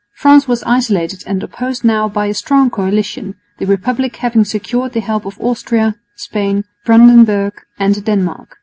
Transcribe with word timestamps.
France 0.15 0.47
was 0.47 0.63
isolated 0.63 1.23
and 1.27 1.43
opposed 1.43 1.83
now 1.83 2.09
by 2.09 2.25
a 2.25 2.33
strong 2.33 2.71
coalition, 2.71 3.35
the 3.59 3.67
Republic 3.67 4.15
having 4.15 4.43
secured 4.43 4.93
the 4.93 4.99
help 4.99 5.27
of 5.27 5.39
Austria, 5.39 5.93
Spain, 6.15 6.63
Brandenburg 6.85 7.61
and 7.77 8.03
Denmark. 8.03 8.57